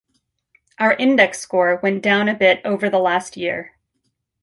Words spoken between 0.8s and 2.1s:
Index score went